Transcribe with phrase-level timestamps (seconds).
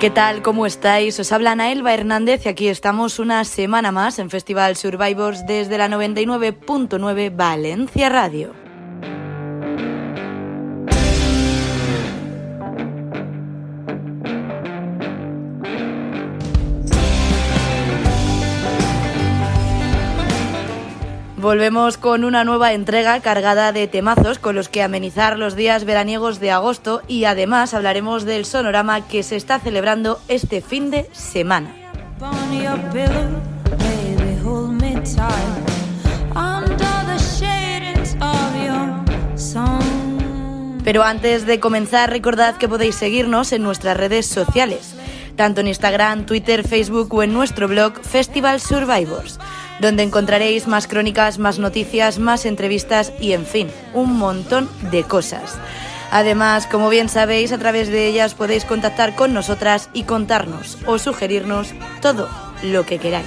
[0.00, 0.42] ¿Qué tal?
[0.42, 1.18] ¿Cómo estáis?
[1.18, 5.88] Os habla Elba Hernández y aquí estamos una semana más en Festival Survivors desde la
[5.88, 8.67] 99.9 Valencia Radio.
[21.48, 26.40] Volvemos con una nueva entrega cargada de temazos con los que amenizar los días veraniegos
[26.40, 31.74] de agosto y además hablaremos del sonorama que se está celebrando este fin de semana.
[40.84, 44.94] Pero antes de comenzar, recordad que podéis seguirnos en nuestras redes sociales,
[45.34, 49.38] tanto en Instagram, Twitter, Facebook o en nuestro blog Festival Survivors
[49.80, 55.58] donde encontraréis más crónicas, más noticias, más entrevistas y, en fin, un montón de cosas.
[56.10, 60.98] Además, como bien sabéis, a través de ellas podéis contactar con nosotras y contarnos o
[60.98, 62.28] sugerirnos todo
[62.62, 63.26] lo que queráis.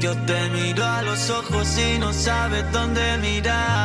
[0.00, 3.75] Yo te miro a los ojos y no sabes dónde mirar.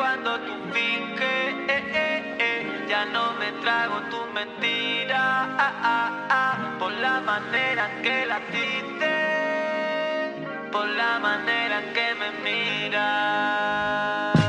[0.00, 6.76] cuando tú finques, eh, eh, eh, ya no me trago tu mentira, ah, ah, ah,
[6.78, 9.14] por la manera que la diste,
[10.72, 14.39] por la manera que me miras.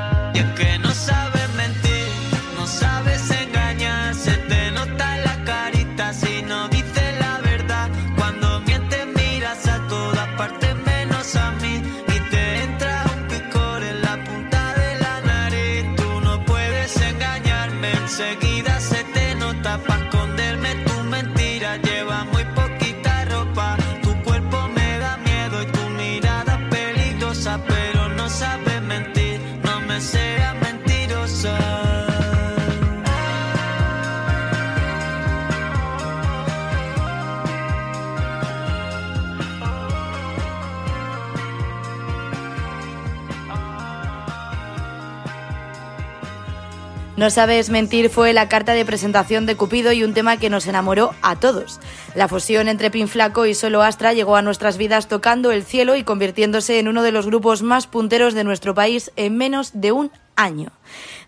[47.22, 50.66] No sabes mentir fue la carta de presentación de Cupido y un tema que nos
[50.66, 51.80] enamoró a todos.
[52.16, 55.96] La fusión entre Pin Flaco y Solo Astra llegó a nuestras vidas tocando el cielo
[55.96, 59.92] y convirtiéndose en uno de los grupos más punteros de nuestro país en menos de
[59.92, 60.72] un año,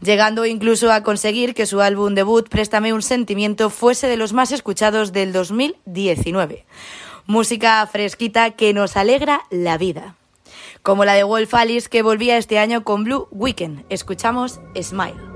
[0.01, 4.51] llegando incluso a conseguir que su álbum debut Préstame un sentimiento fuese de los más
[4.51, 6.66] escuchados del 2019.
[7.28, 10.16] Música fresquita que nos alegra la vida.
[10.81, 13.86] Como la de Wolf Alice que volvía este año con Blue Weekend.
[13.90, 15.32] Escuchamos Smile.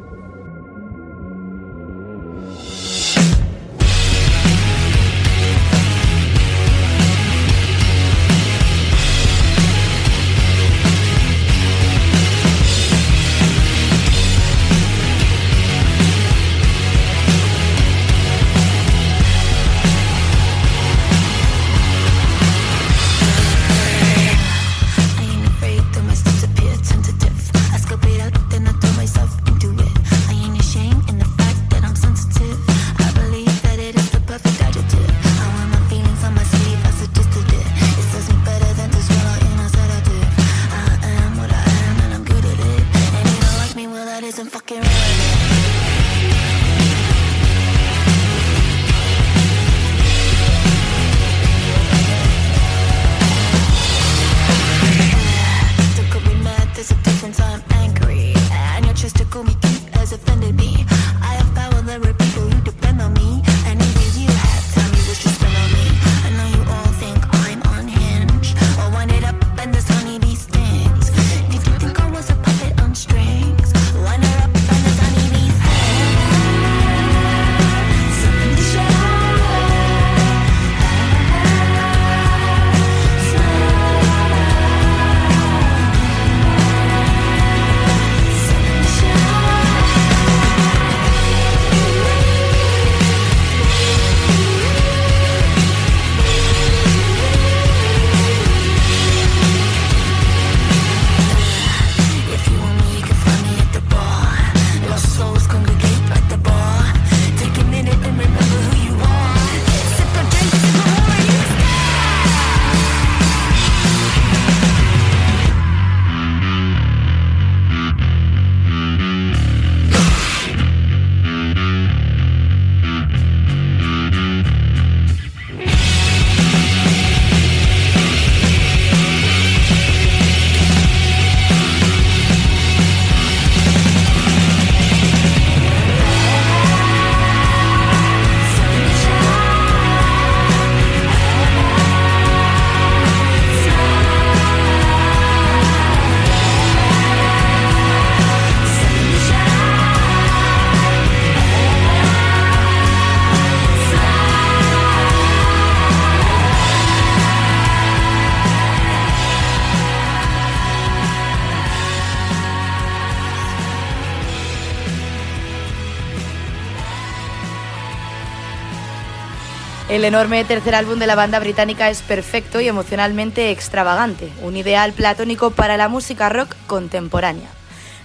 [169.97, 174.93] El enorme tercer álbum de la banda británica es perfecto y emocionalmente extravagante, un ideal
[174.93, 177.49] platónico para la música rock contemporánea.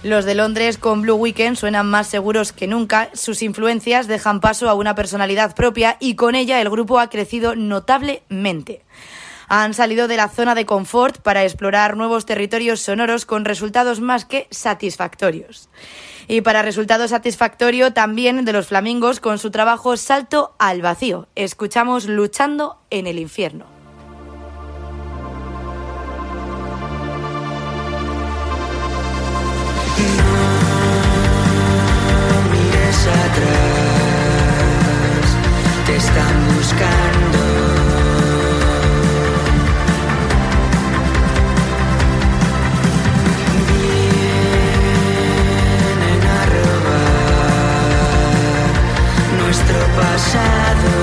[0.01, 4.71] Los de Londres con Blue Weekend suenan más seguros que nunca, sus influencias dejan paso
[4.71, 8.81] a una personalidad propia y con ella el grupo ha crecido notablemente.
[9.47, 14.25] Han salido de la zona de confort para explorar nuevos territorios sonoros con resultados más
[14.25, 15.69] que satisfactorios.
[16.27, 21.27] Y para resultado satisfactorio también de los flamingos con su trabajo Salto al Vacío.
[21.35, 23.73] Escuchamos Luchando en el Infierno.
[32.51, 34.17] mires atrás,
[35.85, 37.12] te están buscando.
[50.31, 51.02] shadow.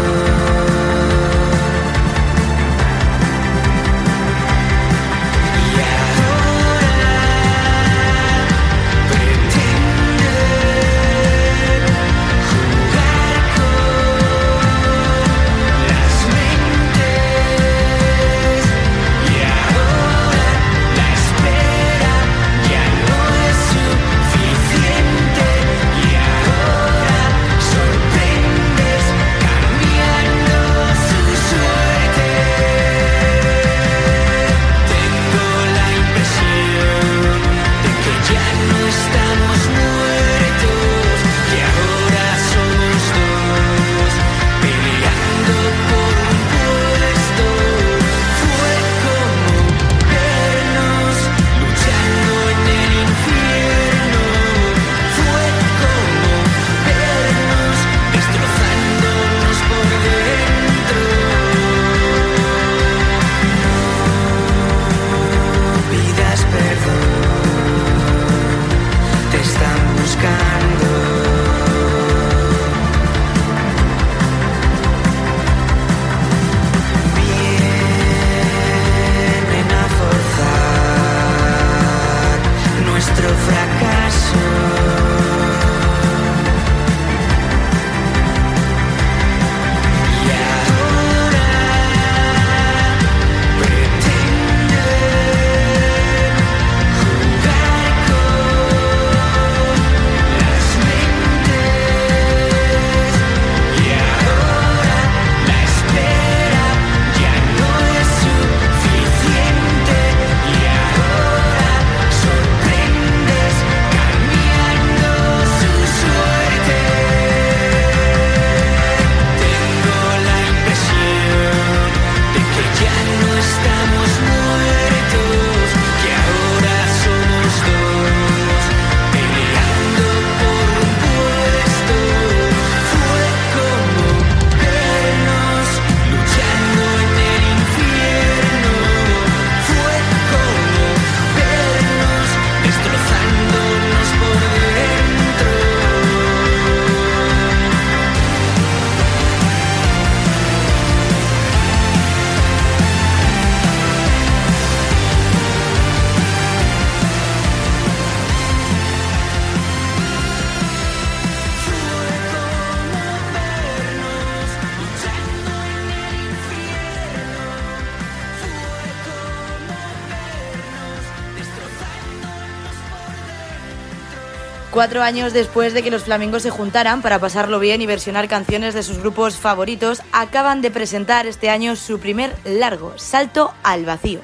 [174.80, 178.72] Cuatro años después de que los flamingos se juntaran para pasarlo bien y versionar canciones
[178.72, 184.20] de sus grupos favoritos, acaban de presentar este año su primer largo, Salto al Vacío,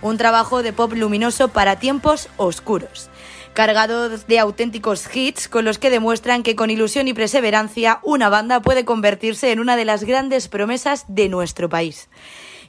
[0.00, 3.10] un trabajo de pop luminoso para tiempos oscuros,
[3.54, 8.62] cargado de auténticos hits con los que demuestran que con ilusión y perseverancia una banda
[8.62, 12.08] puede convertirse en una de las grandes promesas de nuestro país.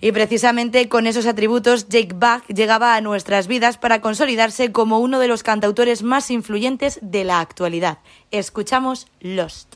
[0.01, 5.19] Y precisamente con esos atributos, Jake Bach llegaba a nuestras vidas para consolidarse como uno
[5.19, 7.99] de los cantautores más influyentes de la actualidad.
[8.31, 9.68] Escuchamos Lost.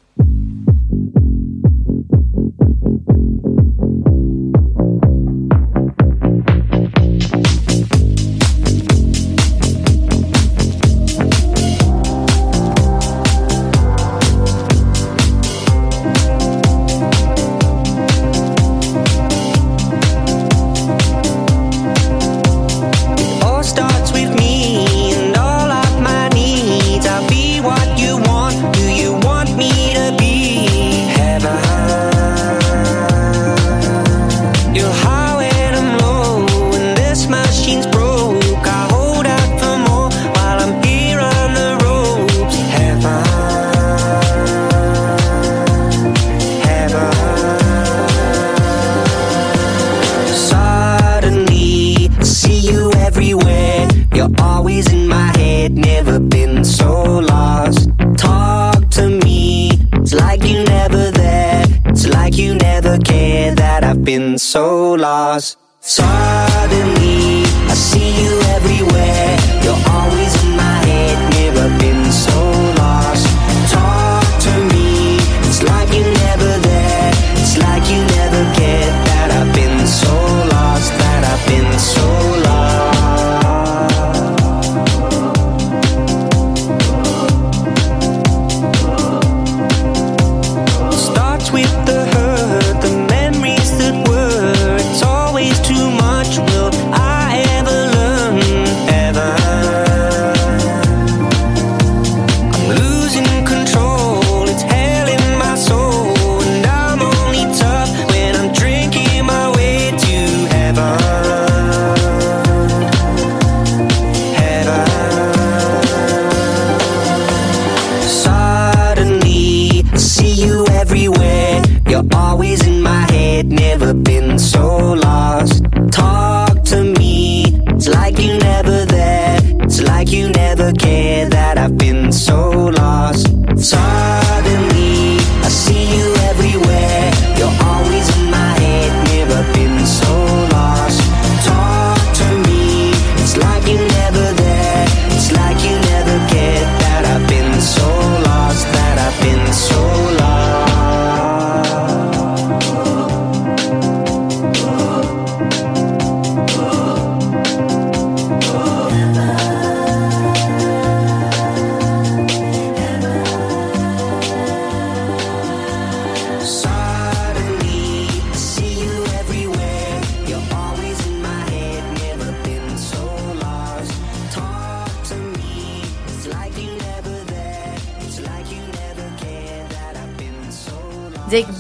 [120.84, 121.62] Everywhere.
[121.90, 124.66] You're always in my head, never been so
[125.08, 125.64] lost.
[125.92, 129.40] Talk to me, it's like you never there.
[129.66, 132.38] It's like you never care that I've been so
[132.82, 133.28] lost.
[133.56, 134.43] Suddenly,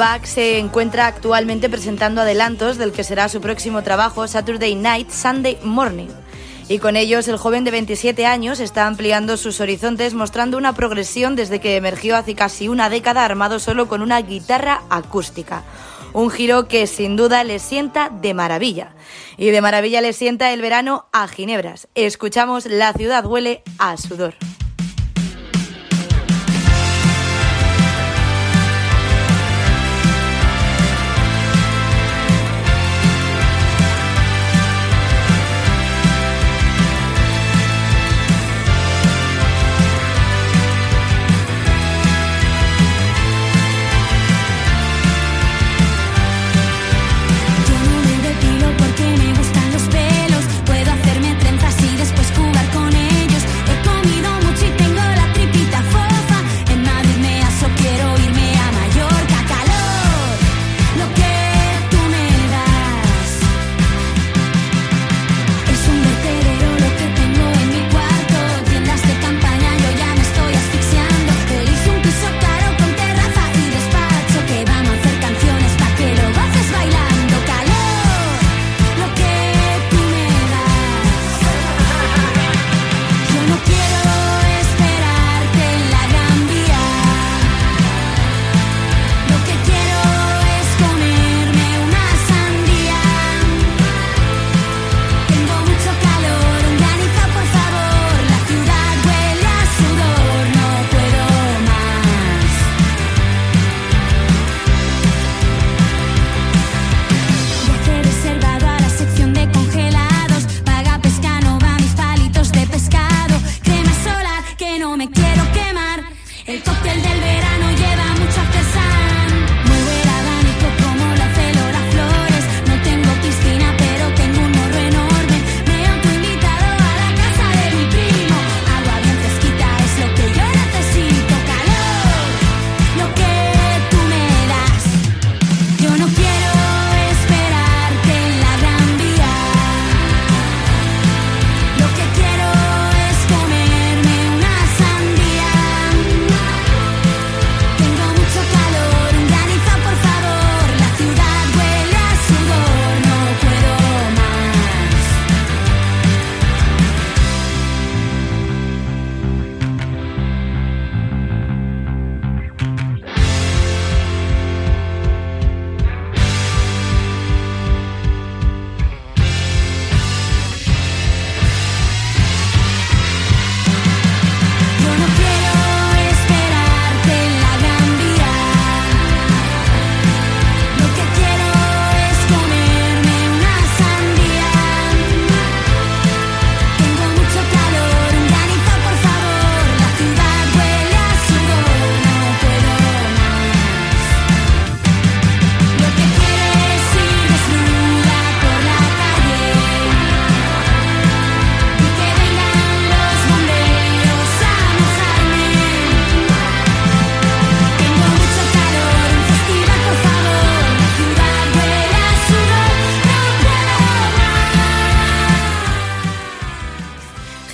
[0.03, 5.57] Bach se encuentra actualmente presentando adelantos del que será su próximo trabajo Saturday Night, Sunday
[5.63, 6.09] Morning.
[6.67, 11.37] Y con ellos el joven de 27 años está ampliando sus horizontes mostrando una progresión
[11.37, 15.63] desde que emergió hace casi una década armado solo con una guitarra acústica.
[16.11, 18.95] Un giro que sin duda le sienta de maravilla.
[19.37, 21.87] Y de maravilla le sienta el verano a Ginebras.
[21.95, 24.35] Escuchamos La ciudad huele a sudor.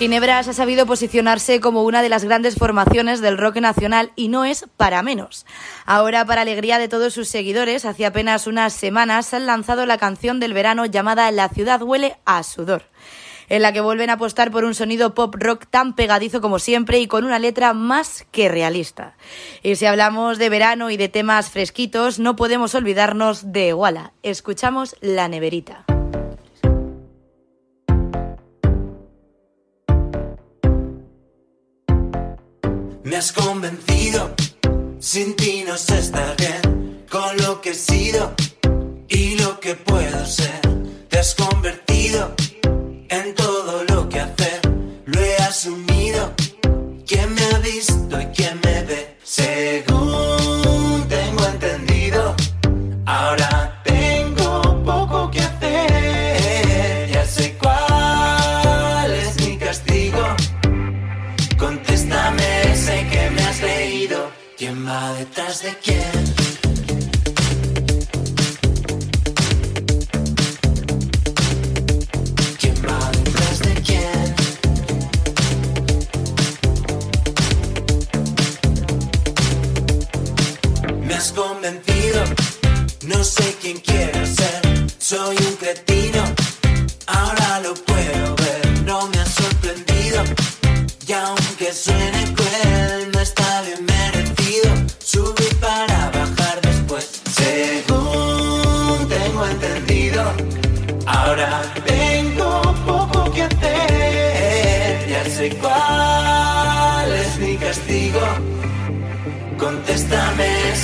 [0.10, 4.44] Ginebras ha sabido posicionarse como una de las grandes formaciones del rock nacional y no
[4.44, 5.46] es para menos.
[5.86, 10.40] Ahora, para alegría de todos sus seguidores, hace apenas unas semanas han lanzado la canción
[10.40, 12.86] del verano llamada La ciudad huele a sudor
[13.50, 16.98] en la que vuelven a apostar por un sonido pop rock tan pegadizo como siempre
[16.98, 19.16] y con una letra más que realista.
[19.62, 24.14] Y si hablamos de verano y de temas fresquitos, no podemos olvidarnos de Walla.
[24.24, 25.86] Escuchamos La Neverita.
[33.10, 34.36] Me has convencido,
[35.00, 38.36] sin ti no sé estar bien, con lo que he sido
[39.08, 40.62] y lo que puedo ser.
[41.10, 42.36] Te has convertido
[43.10, 44.62] en todo lo que hacer,
[45.06, 46.36] lo he asumido.
[47.08, 49.18] ¿Quién me ha visto y quién me ve?
[49.24, 49.89] Según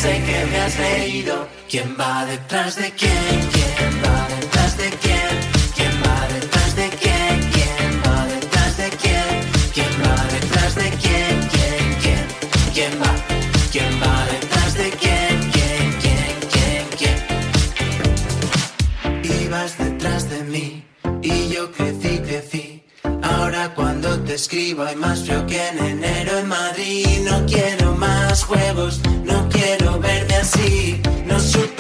[0.06, 1.48] sé que me has leído.
[1.70, 3.40] ¿Quién va detrás de quién?
[3.54, 4.45] ¿Quién va detrás
[24.36, 27.06] escribo hay más frío que en enero en Madrid.
[27.24, 31.02] No quiero más juegos, no quiero verme así.
[31.26, 31.75] No supe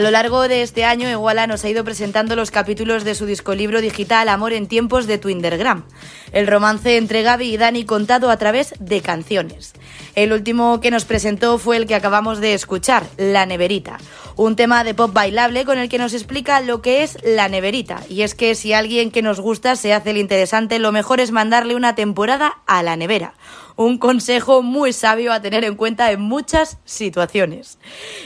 [0.00, 3.26] A lo largo de este año, Iguala nos ha ido presentando los capítulos de su
[3.26, 5.84] discolibro digital Amor en tiempos de Twindergram,
[6.32, 9.74] el romance entre Gaby y Dani contado a través de canciones.
[10.14, 13.98] El último que nos presentó fue el que acabamos de escuchar, La Neverita,
[14.40, 18.00] un tema de pop bailable con el que nos explica lo que es la neverita.
[18.08, 21.30] Y es que si alguien que nos gusta se hace el interesante, lo mejor es
[21.30, 23.34] mandarle una temporada a la nevera
[23.76, 27.78] un consejo muy sabio a tener en cuenta en muchas situaciones.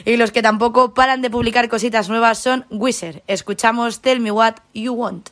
[0.04, 3.22] Y los que tampoco paran de publicar cositas nuevas son Wizard.
[3.28, 5.30] Escuchamos Tell Me What You Want.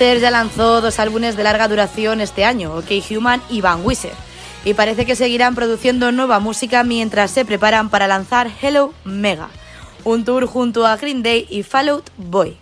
[0.00, 4.14] Wizard ya lanzó dos álbumes de larga duración este año, OK Human y Van Wizard,
[4.64, 9.50] y parece que seguirán produciendo nueva música mientras se preparan para lanzar Hello Mega,
[10.04, 12.56] un tour junto a Green Day y Fallout Boy.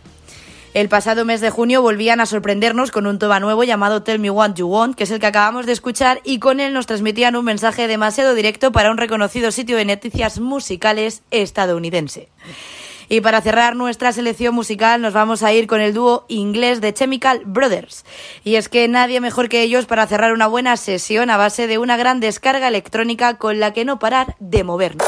[0.75, 4.31] El pasado mes de junio volvían a sorprendernos con un toma nuevo llamado Tell Me
[4.31, 7.37] What You Want, que es el que acabamos de escuchar, y con él nos transmitían
[7.37, 12.31] un mensaje demasiado directo para un reconocido sitio de noticias musicales estadounidense.
[13.09, 16.93] Y para cerrar nuestra selección musical nos vamos a ir con el dúo inglés de
[16.93, 18.05] Chemical Brothers.
[18.45, 21.79] Y es que nadie mejor que ellos para cerrar una buena sesión a base de
[21.79, 25.07] una gran descarga electrónica con la que no parar de movernos.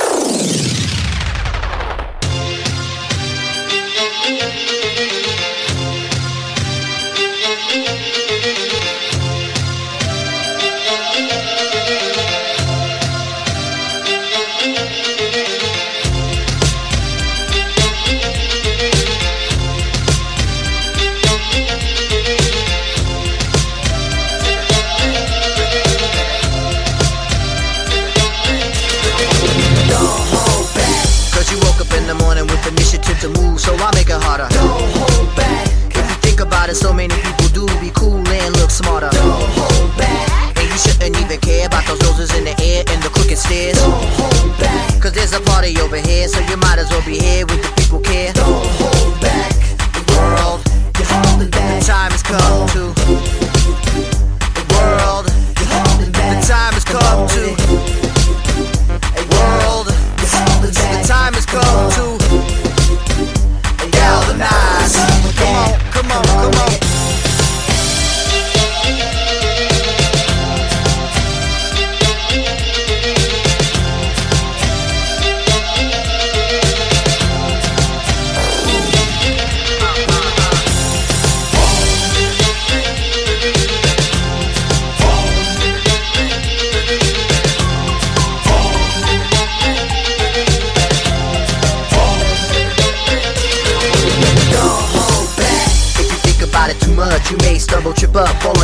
[43.51, 43.79] And the crooked stairs.
[43.79, 45.03] Don't hold back.
[45.03, 47.73] Cause there's a party over here, so you might as well be here with the
[47.81, 48.33] people care.
[48.33, 49.55] Don't hold back.
[49.93, 50.61] The world,
[50.99, 51.81] you're holding back.
[51.81, 53.00] The time has come to.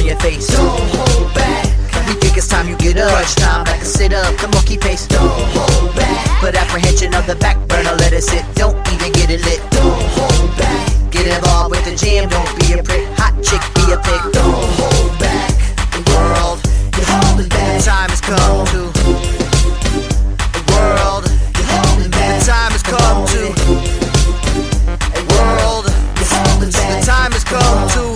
[0.06, 0.46] Your face.
[0.46, 1.66] Don't hold back.
[2.06, 3.10] We think it's time you get up.
[3.10, 4.36] Crunch time, back and sit up.
[4.38, 5.06] Come on, keep pace.
[5.08, 6.40] Don't hold back.
[6.40, 8.44] Put apprehension of the back burner, let it sit.
[8.54, 9.60] Don't even get it lit.
[9.70, 11.10] Don't hold back.
[11.10, 13.04] Get involved with the jam, don't be a prick.
[13.18, 14.22] Hot chick, be a pig.
[14.32, 15.50] Don't hold back.
[15.90, 16.62] The world,
[16.94, 17.82] you're holding back.
[17.82, 18.80] The Time has come to.
[20.54, 21.26] The world,
[21.58, 22.38] you're holding back.
[22.38, 23.42] The time has come to.
[25.34, 25.86] World,
[26.62, 28.15] the time has come to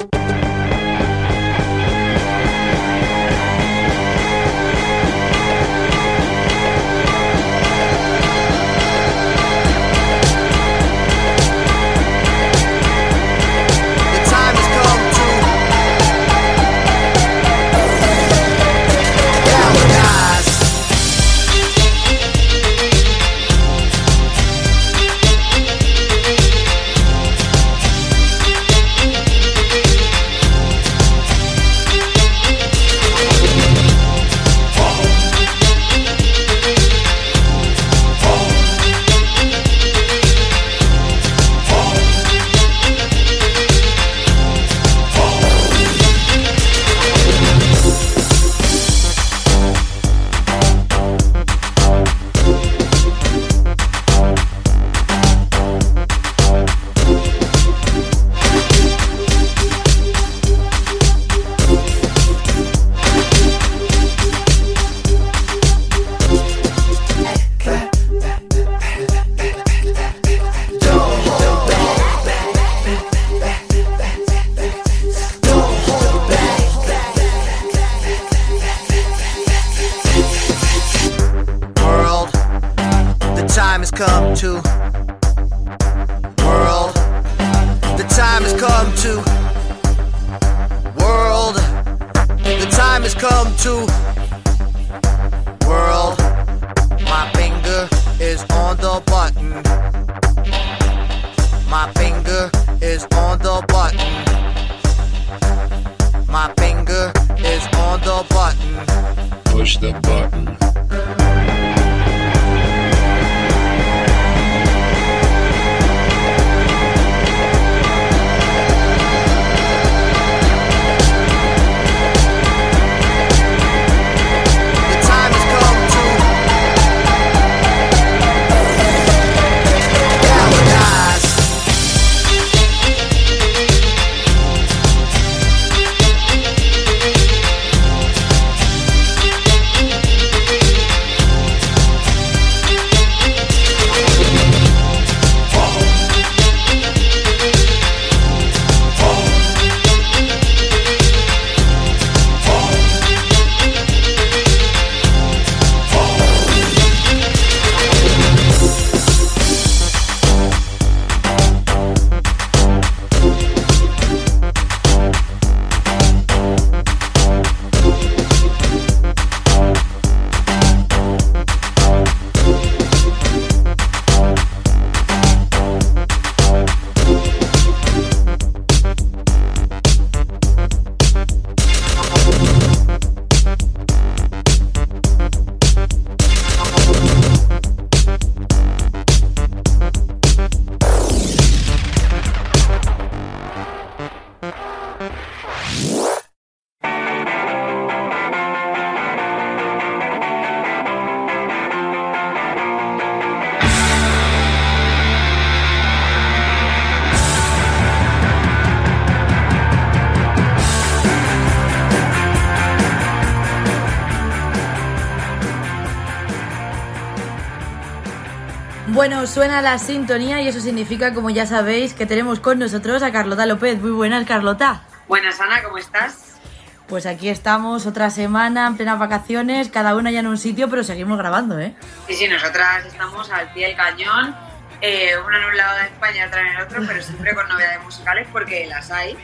[219.21, 223.11] Bueno, suena la sintonía y eso significa, como ya sabéis, que tenemos con nosotros a
[223.11, 223.79] Carlota López.
[223.79, 224.81] Muy buenas, Carlota.
[225.07, 226.39] Buenas, Ana, ¿cómo estás?
[226.87, 230.83] Pues aquí estamos otra semana en plenas vacaciones, cada una ya en un sitio, pero
[230.83, 231.75] seguimos grabando, ¿eh?
[232.07, 234.35] Sí, sí, nosotras estamos al pie del cañón,
[234.81, 237.83] eh, una en un lado de España, otra en el otro, pero siempre con novedades
[237.83, 239.15] musicales porque las hay.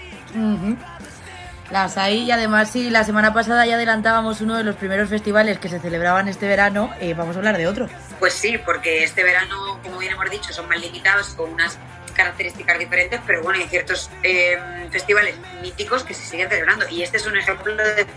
[1.72, 5.60] Las hay y además si la semana pasada ya adelantábamos uno de los primeros festivales
[5.60, 7.90] que se celebraban este verano, eh, vamos a hablar de otro.
[8.20, 11.78] Pues sí, porque este verano, como bien hemos dicho, son más limitados, con unas
[12.16, 14.58] características diferentes, pero bueno, hay ciertos eh,
[14.92, 16.88] festivales míticos que se siguen celebrando.
[16.90, 18.08] Y este es un ejemplo de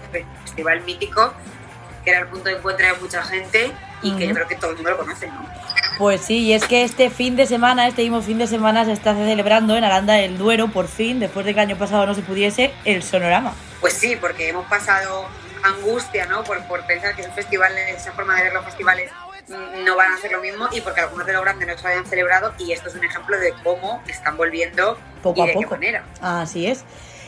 [0.44, 1.34] festival mítico
[2.04, 3.72] que era el punto de encuentro de mucha gente
[4.02, 5.46] y que yo creo que todo el mundo lo conoce, ¿no?
[6.00, 8.92] Pues sí, y es que este fin de semana, este mismo fin de semana, se
[8.92, 12.14] está celebrando en Aranda del Duero, por fin, después de que el año pasado no
[12.14, 13.52] se pudiese, el Sonorama.
[13.82, 15.26] Pues sí, porque hemos pasado
[15.62, 16.42] angustia, ¿no?
[16.42, 19.10] Por, por pensar que esos festivales, esa forma de ver los festivales
[19.48, 21.86] mm, no van a ser lo mismo y porque algunos de los grandes no se
[21.86, 25.52] habían celebrado y esto es un ejemplo de cómo están volviendo Poco y a de
[25.52, 25.68] poco.
[25.68, 26.04] qué manera.
[26.22, 26.82] Así es.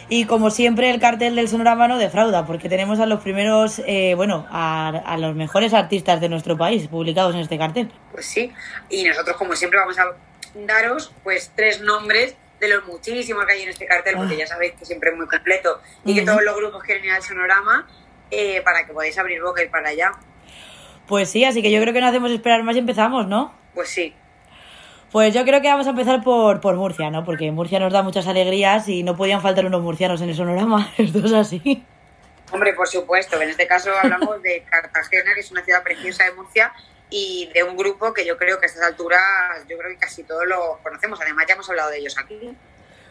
[0.08, 4.14] Y como siempre, el cartel del Sonorama no defrauda, porque tenemos a los primeros, eh,
[4.14, 7.90] bueno, a, a los mejores artistas de nuestro país publicados en este cartel.
[8.10, 8.52] Pues sí,
[8.90, 10.04] y nosotros como siempre vamos a
[10.66, 14.38] daros pues tres nombres de los muchísimos que hay en este cartel, porque Ah.
[14.38, 17.22] ya sabéis que siempre es muy completo y que todos los grupos quieren ir al
[17.22, 17.88] sonorama
[18.30, 20.12] eh, para que podáis abrir boca y para allá.
[21.06, 23.52] Pues sí, así que yo creo que no hacemos esperar más y empezamos, ¿no?
[23.74, 24.14] Pues sí,
[25.12, 27.22] Pues yo creo que vamos a empezar por, por Murcia, ¿no?
[27.22, 30.90] Porque Murcia nos da muchas alegrías y no podían faltar unos murcianos en el Sonorama.
[30.98, 31.84] Esto es así.
[32.50, 33.40] Hombre, por supuesto.
[33.40, 36.72] En este caso hablamos de Cartagena, que es una ciudad preciosa de Murcia,
[37.10, 39.20] y de un grupo que yo creo que a estas alturas,
[39.68, 41.20] yo creo que casi todos lo conocemos.
[41.20, 42.56] Además, ya hemos hablado de ellos aquí.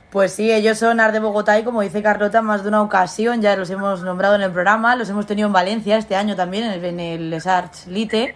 [0.09, 3.41] Pues sí, ellos son Art de Bogotá y como dice Carlota, más de una ocasión
[3.41, 6.65] ya los hemos nombrado en el programa, los hemos tenido en Valencia este año también,
[6.65, 8.35] en el, en el Les Arts Lite.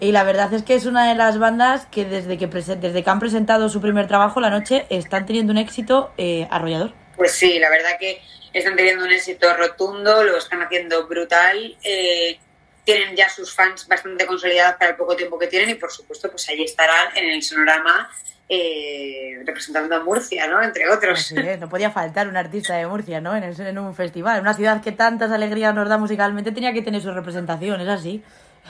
[0.00, 3.10] Y la verdad es que es una de las bandas que desde que, desde que
[3.10, 6.92] han presentado su primer trabajo, La Noche, están teniendo un éxito eh, arrollador.
[7.16, 8.20] Pues sí, la verdad que
[8.52, 11.76] están teniendo un éxito rotundo, lo están haciendo brutal.
[11.82, 12.38] eh,
[12.84, 16.30] tienen ya sus fans bastante consolidados para el poco tiempo que tienen y, por supuesto,
[16.30, 18.10] pues ahí estarán en el sonorama
[18.46, 20.62] eh, representando a Murcia, ¿no?
[20.62, 21.18] Entre otros.
[21.18, 23.34] Así es, no podía faltar un artista de Murcia, ¿no?
[23.34, 24.40] En, el- en un festival.
[24.42, 28.22] Una ciudad que tantas alegrías nos da musicalmente tenía que tener su representación, es así.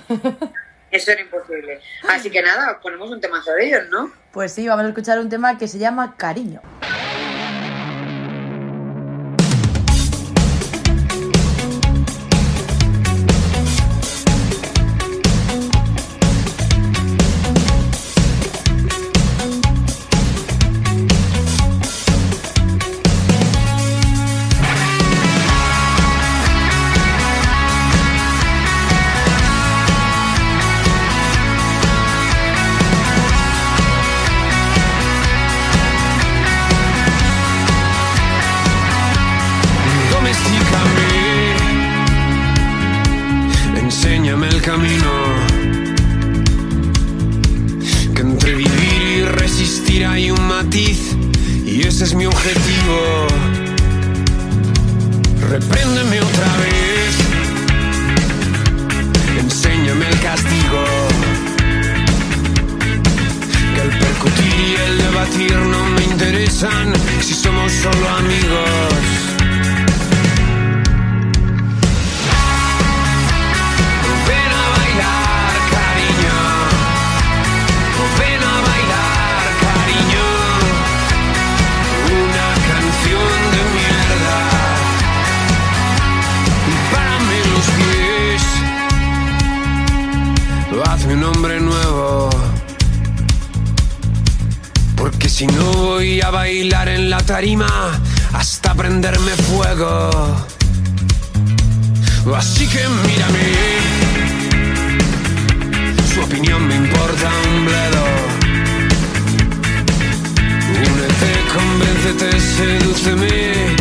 [0.95, 1.81] Eso era imposible.
[2.09, 4.13] Así que nada, ponemos un temazo de ellos, ¿no?
[4.31, 6.63] Pues sí, vamos a escuchar un tema que se llama Cariño.
[65.25, 69.14] Debatir no me interesan si somos solo amigos.
[95.35, 97.67] Si no voy a bailar en la tarima
[98.35, 100.09] hasta prenderme fuego.
[102.37, 103.47] Así que mírame.
[106.15, 108.05] Su opinión me importa un bledo.
[110.93, 113.75] Únete, convéncete, sedúceme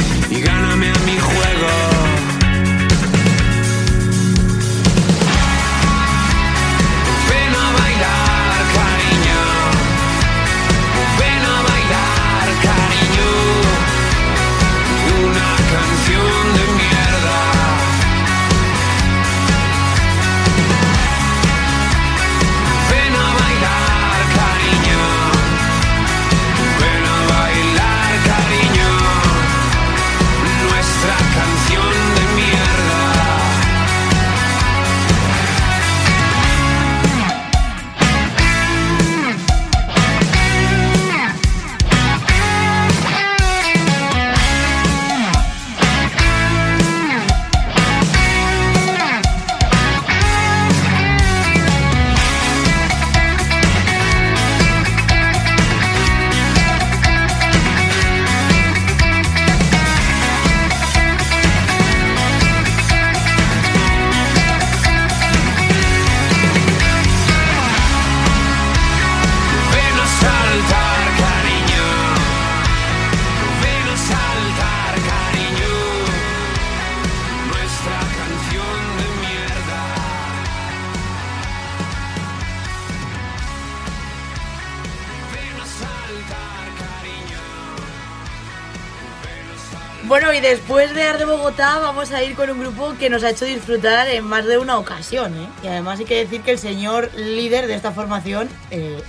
[90.49, 94.07] después de Arde Bogotá vamos a ir con un grupo que nos ha hecho disfrutar
[94.09, 95.33] en más de una ocasión.
[95.41, 95.47] ¿eh?
[95.63, 99.01] Y además hay que decir que el señor líder de esta formación eh,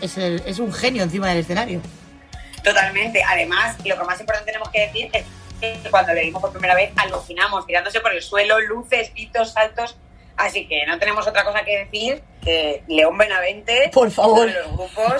[0.00, 1.80] es, el- es un genio encima del escenario.
[2.62, 3.22] Totalmente.
[3.26, 5.24] Además, lo que más importante tenemos que decir es
[5.60, 9.96] que cuando le vimos por primera vez alucinamos, tirándose por el suelo, luces, gritos, saltos.
[10.36, 14.46] Así que no tenemos otra cosa que decir que León Benavente, Por favor.
[14.46, 15.14] uno de los grupos,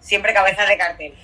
[0.00, 1.14] siempre cabeza de cartel.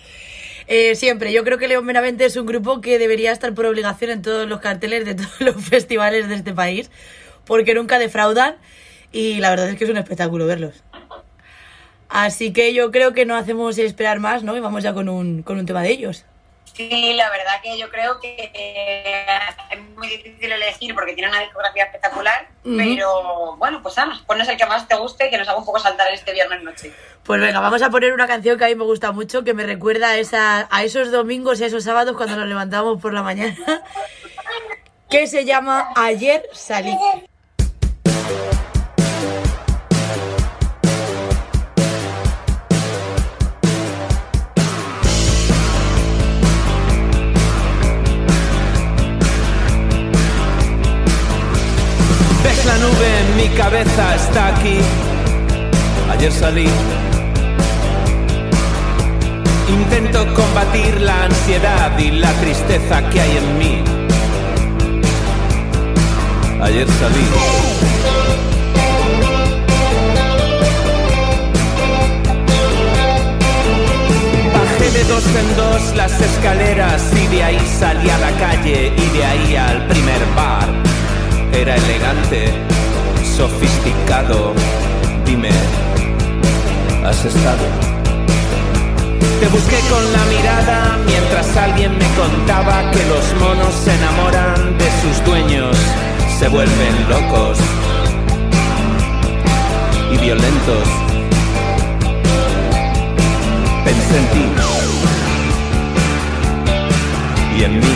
[0.75, 4.11] Eh, siempre, yo creo que León Benavente es un grupo que debería estar por obligación
[4.11, 6.91] en todos los carteles de todos los festivales de este país,
[7.45, 8.57] porque nunca defraudan
[9.13, 10.83] y la verdad es que es un espectáculo verlos.
[12.09, 14.57] Así que yo creo que no hacemos esperar más, ¿no?
[14.57, 16.25] Y vamos ya con un, con un tema de ellos.
[16.75, 19.27] Sí, la verdad que yo creo que eh,
[19.71, 24.57] es muy difícil elegir porque tiene una discografía espectacular, pero bueno, pues Ana, pones el
[24.57, 26.93] que más te guste y que nos haga un poco saltar este viernes noche.
[27.25, 29.65] Pues venga, vamos a poner una canción que a mí me gusta mucho, que me
[29.65, 33.23] recuerda a, esa, a esos domingos y a esos sábados cuando nos levantamos por la
[33.23, 33.57] mañana,
[35.11, 36.97] que se llama Ayer salí.
[53.43, 54.79] Mi cabeza, está aquí.
[56.11, 56.69] Ayer salí.
[59.69, 63.83] Intento combatir la ansiedad y la tristeza que hay en mí.
[66.61, 67.27] Ayer salí.
[74.55, 79.17] Bajé de dos en dos las escaleras y de ahí salí a la calle y
[79.17, 80.69] de ahí al primer bar.
[81.53, 82.72] Era elegante,
[83.37, 84.53] sofisticado.
[85.25, 85.51] Dime,
[87.05, 87.65] ¿has estado?
[89.41, 94.89] Te busqué con la mirada mientras alguien me contaba que los monos se enamoran de
[95.01, 95.77] sus dueños,
[96.39, 97.59] se vuelven locos
[100.13, 100.89] y violentos.
[103.85, 104.45] Pensé en ti
[107.59, 107.95] y en mí.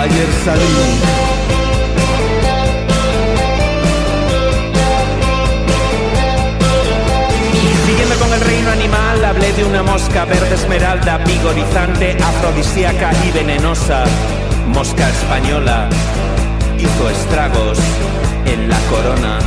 [0.00, 1.27] Ayer salí.
[8.78, 14.04] Animal, hablé de una mosca verde esmeralda, vigorizante, afrodisíaca y venenosa.
[14.68, 15.88] Mosca española
[16.78, 17.78] hizo estragos
[18.46, 19.38] en la corona.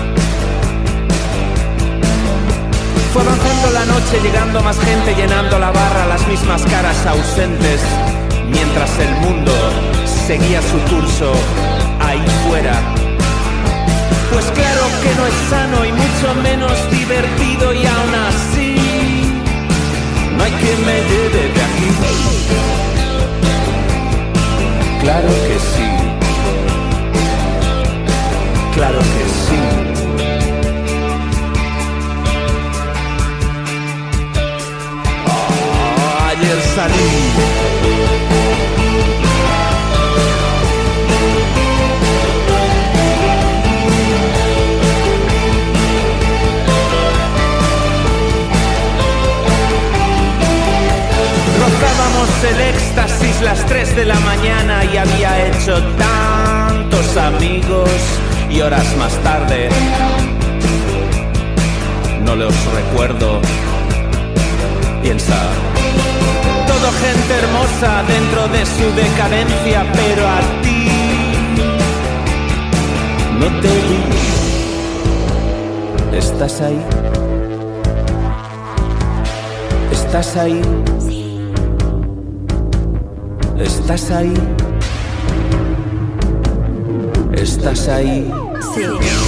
[3.13, 7.81] Fue avanzando la noche, llegando más gente, llenando la barra, las mismas caras ausentes,
[8.49, 9.53] mientras el mundo
[10.27, 11.31] seguía su curso
[11.99, 12.73] ahí fuera.
[14.31, 17.40] Pues claro que no es sano y mucho menos divertido
[69.31, 70.87] su decadencia, pero a ti
[73.39, 74.01] no te vi.
[76.17, 76.81] ¿Estás ahí?
[79.91, 80.61] ¿Estás ahí?
[83.57, 84.33] ¿Estás ahí?
[87.33, 88.31] ¿Estás ahí?
[88.75, 89.20] Estaba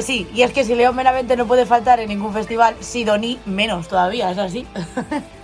[0.00, 3.38] Pues sí, y es que si León Benavente no puede faltar en ningún festival, Sidoní
[3.44, 4.66] menos todavía, es así.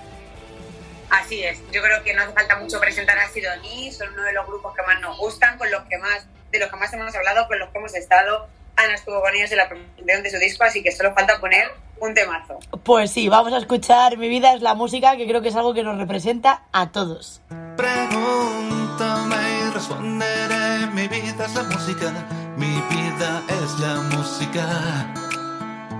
[1.10, 4.32] Así es, yo creo que no hace falta mucho presentar a Sidoní, son uno de
[4.32, 7.14] los grupos que más nos gustan, con los que más, de los que más hemos
[7.14, 8.48] hablado, con los que hemos estado.
[8.76, 11.68] Ana estuvo con ellos en la presentación de su disco, así que solo falta poner
[12.00, 12.58] un temazo.
[12.82, 15.74] Pues sí, vamos a escuchar Mi vida es la música, que creo que es algo
[15.74, 17.42] que nos representa a todos.
[17.76, 20.86] Pregúntame y responderé.
[20.94, 22.10] Mi vida es la música,
[22.56, 25.12] mi vida es la música.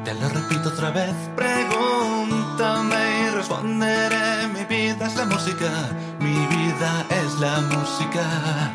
[0.05, 1.15] Te lo repito otra vez.
[1.35, 4.49] Pregúntame y responderé.
[4.49, 5.71] Mi vida es la música,
[6.19, 8.73] mi vida es la música.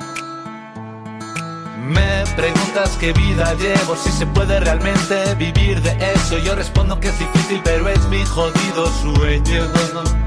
[1.77, 6.37] Me preguntas qué vida llevo, si se puede realmente vivir de eso.
[6.37, 10.20] Yo respondo que es difícil, pero es mi jodido sueño.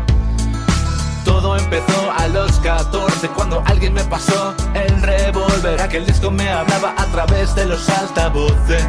[1.24, 5.80] Todo empezó a los 14 cuando alguien me pasó el revólver.
[5.80, 8.84] Aquel disco me hablaba a través de los altavoces.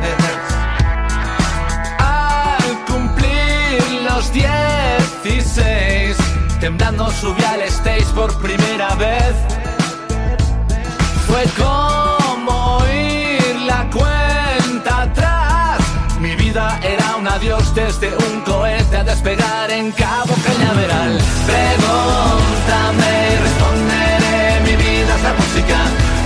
[1.97, 6.17] Al cumplir los 16,
[6.59, 9.35] temblando subí al stage por primera vez.
[11.27, 12.04] Fue como
[17.35, 21.19] labios desde un cohete a despegar en Cabo Cañaveral.
[21.45, 25.77] Pregúntame y responderé, mi vida es la música,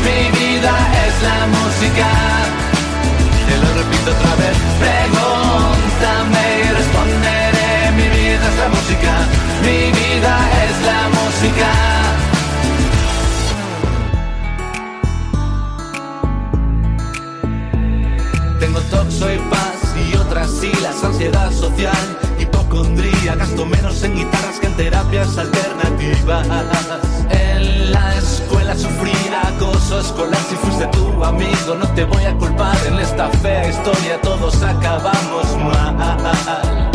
[0.05, 0.73] mi vida
[1.05, 2.07] es la música.
[3.47, 9.13] Te lo repito otra vez, pregúntame y responderé, mi vida es la música,
[9.65, 10.33] mi vida
[10.63, 11.69] es la música.
[18.59, 19.68] Tengo tox, soy pan
[20.49, 26.47] vacilas, ansiedad social, hipocondría, gasto menos en guitarras que en terapias alternativas.
[27.29, 32.77] En la escuela sufría acoso escolar, si fuiste tu amigo no te voy a culpar,
[32.87, 36.88] en esta fea historia todos acabamos mal.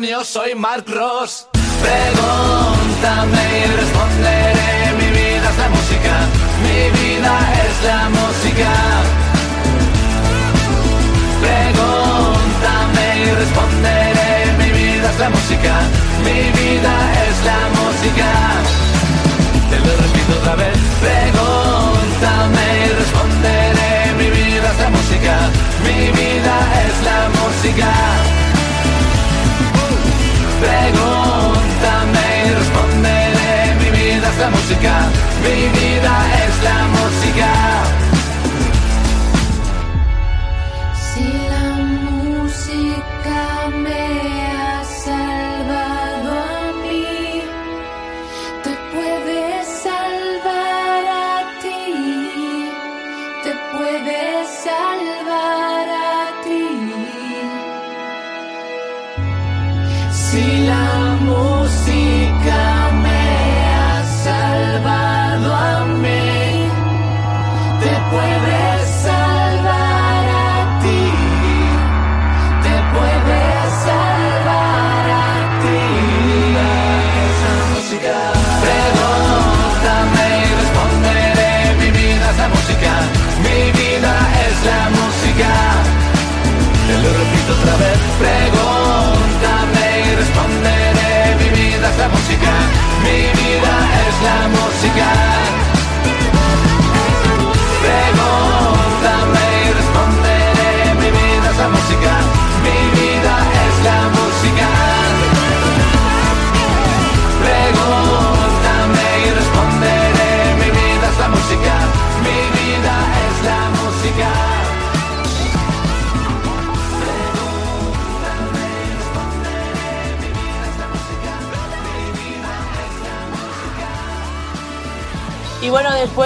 [0.00, 1.46] Demonios soy Mark Ross?
[1.82, 4.94] Pregúntame y responderé.
[4.98, 6.14] Mi vida es la música,
[6.64, 7.32] mi vida
[7.64, 8.70] es la música.
[11.44, 14.30] Pregúntame y responderé.
[14.58, 15.74] Mi vida es la música,
[16.24, 16.94] mi vida
[17.26, 18.28] es la música.
[19.70, 20.78] Te lo repito otra vez.
[21.04, 24.14] Pregúntame y responderé.
[24.16, 25.34] Mi vida es la música,
[25.84, 26.54] mi vida
[26.86, 28.39] es la música.
[30.60, 33.74] Pregúntame y responderé.
[33.80, 34.92] Mi vida es la música,
[35.42, 36.12] mi vida
[36.44, 37.99] es la música.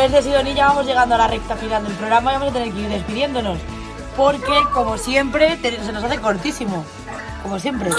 [0.05, 2.73] Después de Sidonilla vamos llegando a la recta final del programa y vamos a tener
[2.73, 3.59] que ir despidiéndonos.
[4.17, 6.85] Porque, como siempre, se nos hace cortísimo.
[7.43, 7.91] Como siempre.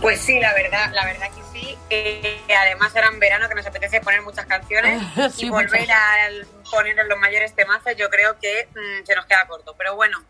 [0.00, 1.78] Pues sí, la verdad, la verdad que sí.
[1.90, 5.02] Eh, además era en verano que nos apetece poner muchas canciones
[5.34, 5.96] Sí, y volver muchas.
[5.96, 9.74] a poner los mayores temazos, yo creo que mm, se nos queda corto.
[9.78, 10.22] Pero bueno,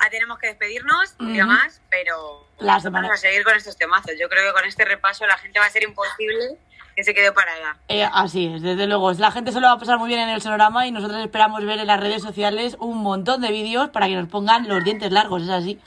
[0.00, 4.12] ah, tenemos que despedirnos y demás, pero La semana- vamos a seguir con estos temazos.
[4.18, 6.58] Yo creo que con este repaso la gente va a ser imposible
[6.98, 7.76] que se quede parada.
[7.86, 9.12] Eh, así es, desde luego.
[9.12, 11.64] La gente se lo va a pasar muy bien en el sonorama y nosotros esperamos
[11.64, 15.12] ver en las redes sociales un montón de vídeos para que nos pongan los dientes
[15.12, 15.78] largos, es así.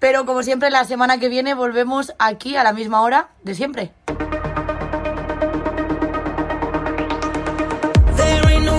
[0.00, 3.92] Pero como siempre, la semana que viene volvemos aquí a la misma hora de siempre.
[8.16, 8.76] There ain't no